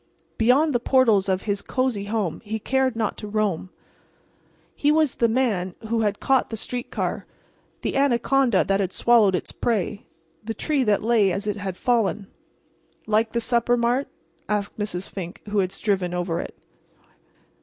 [0.39, 3.69] Beyond the portals of his cozy home he cared not to roam, to roam.
[4.75, 7.27] He was the man who had caught the street car,
[7.83, 10.07] the anaconda that had swallowed its prey,
[10.43, 12.25] the tree that lay as it had fallen.
[13.05, 14.07] "Like the supper, Mart?"
[14.49, 15.07] asked Mrs.
[15.07, 16.57] Fink, who had striven over it.